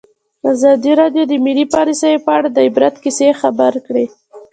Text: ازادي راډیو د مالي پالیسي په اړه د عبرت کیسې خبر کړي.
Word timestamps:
ازادي 0.51 0.91
راډیو 1.01 1.23
د 1.27 1.33
مالي 1.43 1.65
پالیسي 1.75 2.13
په 2.25 2.31
اړه 2.37 2.49
د 2.51 2.57
عبرت 2.67 2.95
کیسې 3.03 3.27
خبر 3.41 3.73
کړي. 3.85 4.05